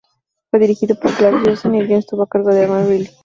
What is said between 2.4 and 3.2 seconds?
de Evan Reilly.